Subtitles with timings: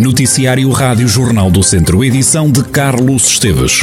[0.00, 3.80] Noticiário Rádio Jornal do Centro, edição de Carlos Esteves.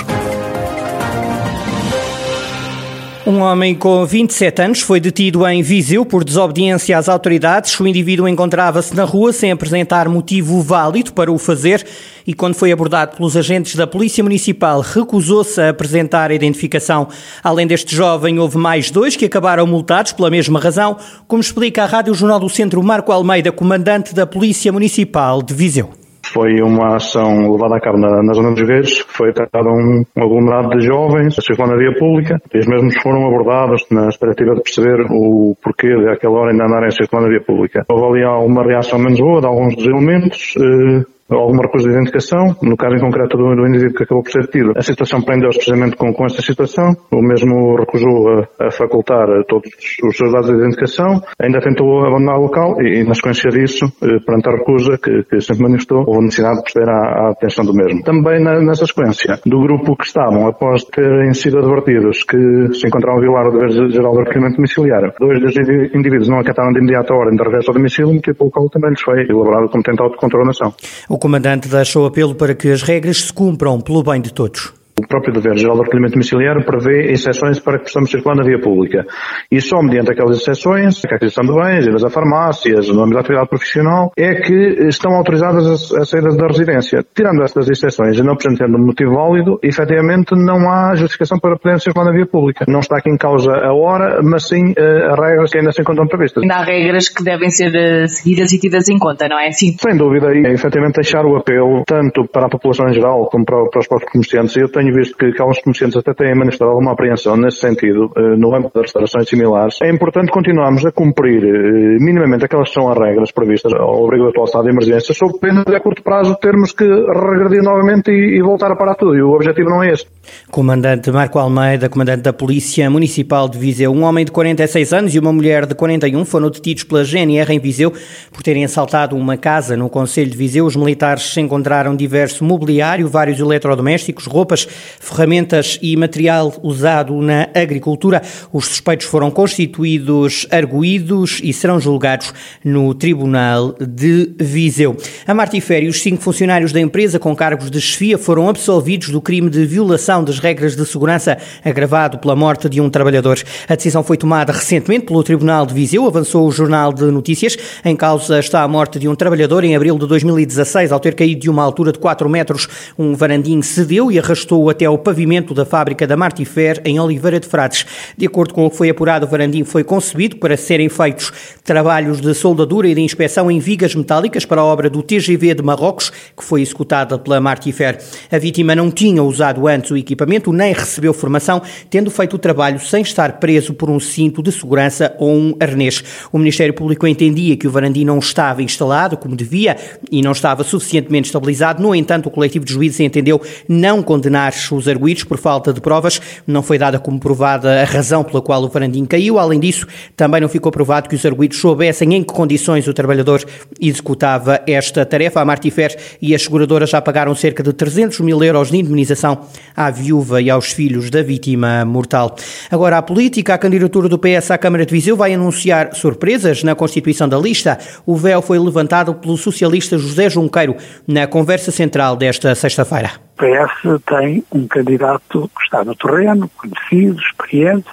[3.23, 7.79] Um homem com 27 anos foi detido em Viseu por desobediência às autoridades.
[7.79, 11.85] O indivíduo encontrava-se na rua sem apresentar motivo válido para o fazer
[12.25, 17.09] e, quando foi abordado pelos agentes da Polícia Municipal, recusou-se a apresentar a identificação.
[17.43, 20.97] Além deste jovem, houve mais dois que acabaram multados pela mesma razão,
[21.27, 25.96] como explica a Rádio Jornal do Centro Marco Almeida, comandante da Polícia Municipal de Viseu.
[26.33, 30.23] Foi uma ação levada a cabo na, na zona dos Gueiros, foi tratado um, um
[30.23, 32.39] aglomerado de jovens a circular na via pública.
[32.53, 36.91] Eles mesmos foram abordados na expectativa de perceber o porquê de hora ainda andarem a
[36.91, 37.85] circular na via pública.
[37.89, 42.55] Houve ali alguma reação menos boa de alguns dos elementos, eh, alguma recusa de identificação,
[42.61, 44.71] no caso em concreto do, do indivíduo que acabou por ser detido.
[44.75, 49.69] A situação prendeu-se precisamente com, com esta situação, o mesmo recusou a, a, facultar todos
[50.03, 53.85] os seus dados de identificação, ainda tentou abandonar o local e, e na sequência disso,
[54.01, 57.65] eh, perante a recusa que, que sempre manifestou, houve necessidade de proceder à, à detenção
[57.65, 58.03] do mesmo.
[58.03, 63.19] Também na, nessa sequência, do grupo que estavam, após terem sido advertidos que se encontravam
[63.19, 67.13] a violar o dever geral do recolhimento domiciliário, dois dos indivíduos não acataram de imediato
[67.13, 70.11] a ordem de regresso ao domicílio, motivo pelo qual também lhes foi elaborado como tentado
[70.11, 70.73] de controlação.
[71.09, 74.76] O comandante deixou apelo para que as regras se cumpram pelo bem de todos.
[74.99, 79.05] O próprio dever-geral do recolhimento domiciliário prevê exceções para que possamos circular na via pública.
[79.51, 83.19] E só mediante aquelas exceções, a aquisição de bens, idas a farmácias, no âmbito da
[83.19, 87.05] atividade profissional, é que estão autorizadas as saídas da residência.
[87.15, 91.79] Tirando estas exceções e não apresentando um motivo válido, efetivamente não há justificação para poder
[91.79, 92.65] circular na via pública.
[92.67, 95.81] Não está aqui em causa a hora, mas sim uh, as regras que ainda se
[95.81, 96.41] encontram previstas.
[96.41, 99.75] Ainda há regras que devem ser uh, seguidas e tidas em conta, não é assim?
[99.79, 103.63] Sem dúvida, e efetivamente deixar o apelo, tanto para a população em geral como para,
[103.69, 104.57] para os próprios comerciantes.
[104.57, 108.35] Eu tenho visto que, que alguns comerciantes até têm manifestado alguma apreensão nesse sentido, eh,
[108.37, 109.77] no âmbito das restaurações similares.
[109.81, 114.23] É importante continuarmos a cumprir eh, minimamente aquelas que são as regras previstas ao abrigo
[114.23, 118.11] do atual estado de emergência, sob pena de a curto prazo termos que regredir novamente
[118.11, 119.15] e, e voltar a parar tudo.
[119.15, 120.05] E o objetivo não é esse.
[120.51, 123.91] Comandante Marco Almeida, comandante da Polícia Municipal de Viseu.
[123.91, 127.59] Um homem de 46 anos e uma mulher de 41 foram detidos pela GNR em
[127.59, 127.93] Viseu
[128.31, 130.65] por terem assaltado uma casa no Conselho de Viseu.
[130.65, 134.67] Os militares encontraram diverso mobiliário, vários eletrodomésticos, roupas,
[134.99, 138.21] ferramentas e material usado na agricultura.
[138.53, 142.33] Os suspeitos foram constituídos arguídos e serão julgados
[142.63, 144.95] no Tribunal de Viseu.
[145.25, 149.49] A Martifério os cinco funcionários da empresa com cargos de chefia foram absolvidos do crime
[149.49, 153.37] de violação das regras de segurança agravado pela morte de um trabalhador.
[153.67, 157.57] A decisão foi tomada recentemente pelo Tribunal de Viseu, avançou o Jornal de Notícias.
[157.83, 161.41] Em causa está a morte de um trabalhador em abril de 2016, ao ter caído
[161.41, 162.67] de uma altura de 4 metros.
[162.97, 167.47] Um varandim cedeu e arrastou até ao pavimento da fábrica da Martifer, em Oliveira de
[167.47, 167.85] Frades.
[168.17, 171.31] De acordo com o que foi apurado, o varandim foi concebido para serem feitos
[171.63, 175.63] trabalhos de soldadura e de inspeção em vigas metálicas para a obra do TGV de
[175.63, 177.99] Marrocos, que foi executada pela Martifer.
[178.31, 182.79] A vítima não tinha usado antes o equipamento nem recebeu formação, tendo feito o trabalho
[182.79, 186.03] sem estar preso por um cinto de segurança ou um arnês.
[186.31, 189.77] O Ministério Público entendia que o varandim não estava instalado como devia
[190.11, 191.81] e não estava suficientemente estabilizado.
[191.81, 196.21] No entanto, o coletivo de juízes entendeu não condenar os arguídos por falta de provas.
[196.45, 199.39] Não foi dada como provada a razão pela qual o varandim caiu.
[199.39, 203.43] Além disso, também não ficou provado que os arguídos soubessem em que condições o trabalhador
[203.79, 205.41] executava esta tarefa.
[205.41, 209.39] A Martifer e as seguradoras já pagaram cerca de 300 mil euros de indemnização
[209.75, 212.35] à viúva e aos filhos da vítima mortal.
[212.71, 216.75] Agora, a política, a candidatura do PS à Câmara de Viseu vai anunciar surpresas na
[216.75, 217.77] constituição da lista.
[218.05, 220.75] O véu foi levantado pelo socialista José Junqueiro
[221.07, 223.26] na conversa central desta sexta-feira.
[223.37, 227.87] PS tem um candidato que está no terreno, conhecido, experiente,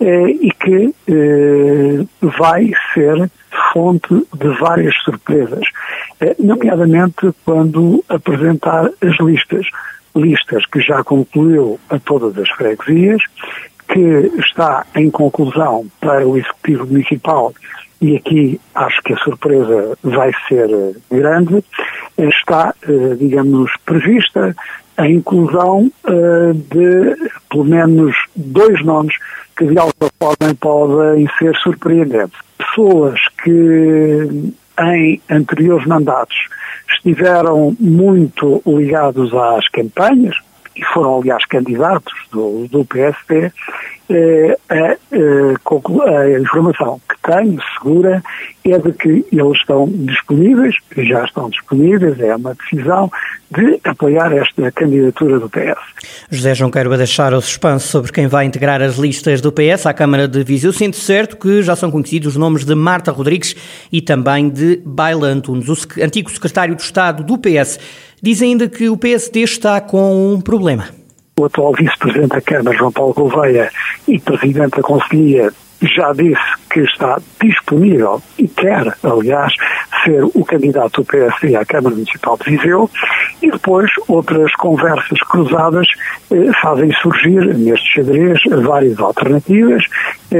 [0.00, 3.30] eh, e que eh, vai ser
[3.72, 5.64] fonte de várias surpresas,
[6.20, 9.66] eh, nomeadamente quando apresentar as listas.
[10.16, 13.20] Listas que já concluiu a todas as freguesias,
[13.88, 17.52] que está em conclusão para o Executivo Municipal,
[18.00, 20.68] e aqui acho que a surpresa vai ser
[21.10, 21.64] grande,
[22.18, 24.54] está, eh, digamos, prevista
[24.96, 29.14] a inclusão eh, de pelo menos dois nomes
[29.56, 32.38] que de alguma forma podem ser surpreendentes.
[32.58, 36.36] Pessoas que em anteriores mandatos
[36.96, 40.36] estiveram muito ligados às campanhas,
[40.76, 43.52] e foram, aliás, candidatos do, do PSD,
[44.10, 44.96] a, a,
[46.10, 48.22] a, informação que tenho, segura,
[48.64, 53.10] é de que eles estão disponíveis, já estão disponíveis, é uma decisão
[53.50, 55.78] de apoiar esta candidatura do PS.
[56.30, 59.86] José João Quero a deixar o suspense sobre quem vai integrar as listas do PS
[59.86, 60.72] à Câmara de Viseu.
[60.72, 63.54] Sinto certo que já são conhecidos os nomes de Marta Rodrigues
[63.92, 67.78] e também de Baila Antunes, o antigo secretário de Estado do PS.
[68.20, 71.03] Diz ainda que o PSD está com um problema.
[71.36, 73.68] O atual vice-presidente da Câmara, João Paulo Gouveia,
[74.06, 75.50] e presidente da Conselhia
[75.82, 76.40] já disse
[76.70, 79.52] que está disponível e quer, aliás,
[80.04, 82.88] ser o candidato do PSD à Câmara Municipal de Viseu.
[83.42, 85.86] E depois outras conversas cruzadas
[86.30, 89.84] eh, fazem surgir neste xadrez várias alternativas,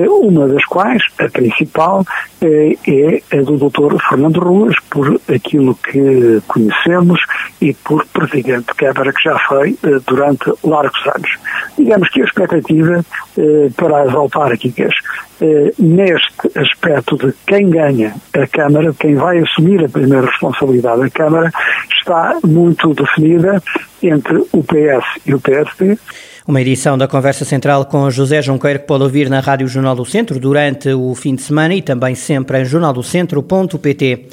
[0.00, 2.04] uma das quais, a principal,
[2.42, 3.96] eh, é a do Dr.
[4.08, 7.20] Fernando Ruas, por aquilo que conhecemos
[7.60, 11.30] e por Presidente de Câmara que já foi eh, durante largos anos.
[11.78, 13.04] Digamos que a expectativa
[13.38, 14.94] eh, para as autárquicas
[15.40, 21.10] eh, neste aspecto de quem ganha a Câmara, quem vai assumir a primeira responsabilidade da
[21.10, 21.50] Câmara,
[21.98, 23.62] está muito definida
[24.02, 25.98] entre o PS e o PSD.
[26.46, 30.04] Uma edição da Conversa Central com José Junqueiro que pode ouvir na Rádio Jornal do
[30.04, 34.28] Centro durante o fim de semana e também sempre em jornaldocentro.pt.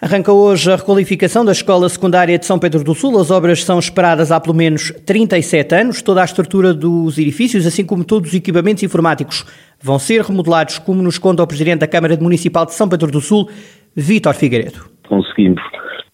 [0.00, 3.20] Arranca hoje a requalificação da Escola Secundária de São Pedro do Sul.
[3.20, 6.02] As obras são esperadas há pelo menos 37 anos.
[6.02, 9.46] Toda a estrutura dos edifícios, assim como todos os equipamentos informáticos,
[9.80, 13.20] vão ser remodelados, como nos conta o Presidente da Câmara Municipal de São Pedro do
[13.20, 13.48] Sul,
[13.94, 14.90] Vítor Figueiredo.
[15.08, 15.62] Conseguimos,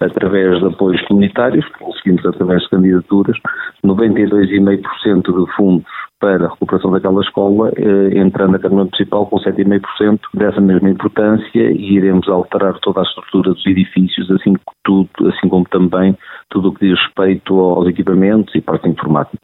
[0.01, 3.37] através de apoios comunitários, conseguimos, através de candidaturas,
[3.85, 5.87] 92,5% de fundos
[6.21, 11.71] para a recuperação daquela escola, eh, entrando a Câmara Municipal com 7,5% dessa mesma importância
[11.71, 14.55] e iremos alterar toda a estrutura dos edifícios, assim,
[14.85, 16.17] tudo, assim como também
[16.51, 19.39] tudo o que diz respeito aos equipamentos e partes informáticas.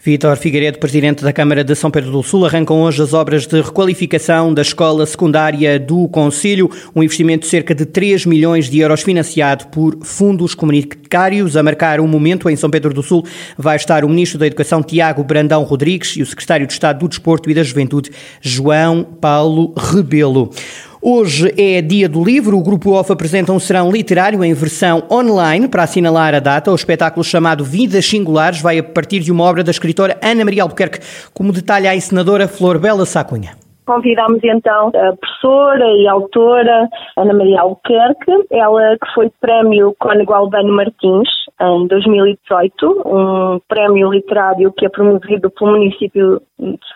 [0.00, 3.60] Vítor Figueiredo, Presidente da Câmara de São Pedro do Sul, arrancam hoje as obras de
[3.60, 9.02] requalificação da escola secundária do Conselho, um investimento de cerca de 3 milhões de euros
[9.02, 11.56] financiado por fundos comunitários.
[11.56, 13.24] A marcar um momento em São Pedro do Sul
[13.58, 17.08] vai estar o Ministro da Educação, Tiago Brandão Rodrigues, e o Secretário de Estado do
[17.08, 18.10] Desporto e da Juventude,
[18.40, 20.50] João Paulo Rebelo.
[21.08, 22.58] Hoje é dia do livro.
[22.58, 26.72] O Grupo OFF apresenta um serão literário em versão online para assinalar a data.
[26.72, 30.64] O espetáculo chamado Vidas Singulares vai a partir de uma obra da escritora Ana Maria
[30.64, 30.98] Albuquerque,
[31.32, 33.52] como detalha a encenadora Flor Bela Sacunha.
[33.86, 40.74] Convidámos então a professora e autora Ana Maria Albuquerque, ela que foi prémio Cónigo Albano
[40.74, 41.28] Martins
[41.60, 46.42] em 2018, um prémio literário que é promovido pelo município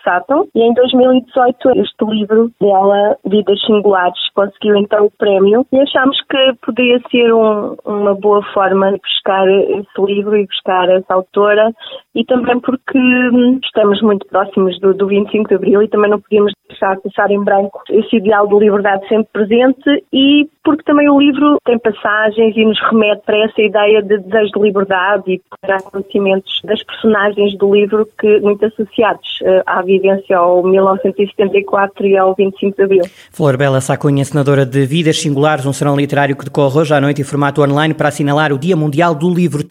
[0.03, 0.47] Sátão.
[0.55, 5.65] E em 2018 este livro dela, Vidas Singulares, conseguiu então o prémio.
[5.71, 10.89] E achámos que poderia ser um, uma boa forma de buscar esse livro e buscar
[10.89, 11.71] essa autora.
[12.15, 16.19] E também porque hum, estamos muito próximos do, do 25 de Abril e também não
[16.19, 20.05] podíamos deixar passar em branco esse ideal de liberdade sempre presente.
[20.11, 24.51] E porque também o livro tem passagens e nos remete para essa ideia de desejo
[24.53, 30.63] de liberdade e para acontecimentos das personagens do livro que muito associados à vivência ao
[30.63, 33.01] 1974 e ao 25 de Abril.
[33.31, 37.21] Flor Bela Sacunha, senadora de Vidas Singulares, um serão literário que decorre hoje à noite
[37.21, 39.63] em formato online para assinalar o Dia Mundial do Livro.